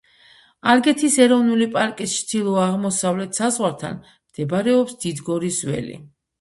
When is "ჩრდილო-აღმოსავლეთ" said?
2.23-3.43